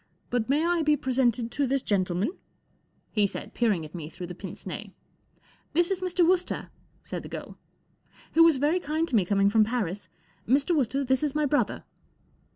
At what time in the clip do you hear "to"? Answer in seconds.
1.51-1.67, 9.07-9.15